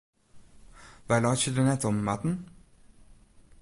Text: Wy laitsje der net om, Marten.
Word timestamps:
Wy 1.07 1.17
laitsje 1.21 1.51
der 1.53 1.65
net 1.69 1.83
om, 1.89 1.97
Marten. 2.07 2.33